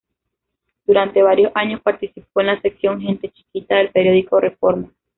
Durante 0.87 1.21
varios 1.21 1.51
años 1.53 1.79
participó 1.79 2.41
en 2.41 2.47
la 2.47 2.61
sección 2.61 3.01
Gente 3.01 3.29
Chiquita 3.31 3.75
del 3.75 3.91
periódico 3.91 4.39
Reforma. 4.39 4.89